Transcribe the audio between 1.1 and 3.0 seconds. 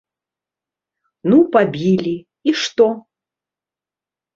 Ну пабілі, і што?